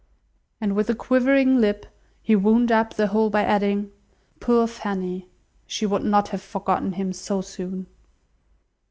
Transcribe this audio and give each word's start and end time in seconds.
And 0.59 0.75
with 0.75 0.89
a 0.89 0.95
quivering 0.95 1.59
lip 1.61 1.85
he 2.23 2.35
wound 2.35 2.71
up 2.71 2.95
the 2.95 3.05
whole 3.05 3.29
by 3.29 3.43
adding, 3.43 3.91
"Poor 4.39 4.65
Fanny! 4.65 5.29
she 5.67 5.85
would 5.85 6.01
not 6.03 6.29
have 6.29 6.41
forgotten 6.41 6.93
him 6.93 7.13
so 7.13 7.41
soon!" 7.41 7.85